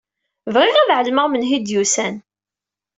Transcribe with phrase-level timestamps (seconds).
[0.53, 2.15] Bɣiɣ ad ɛelmeɣ menhu d-iwsan.